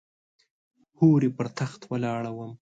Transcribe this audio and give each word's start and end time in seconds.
هورې 0.97 1.29
پر 1.37 1.47
تخت 1.59 1.81
ولاړه 1.91 2.31
وم. 2.33 2.51